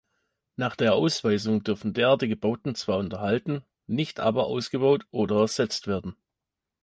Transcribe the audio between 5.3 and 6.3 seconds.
ersetzt werden.